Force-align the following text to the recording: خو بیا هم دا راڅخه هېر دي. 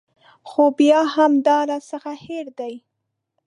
خو 0.49 0.63
بیا 0.79 1.01
هم 1.15 1.31
دا 1.45 1.57
راڅخه 1.69 2.13
هېر 2.25 2.45
دي. 2.59 2.73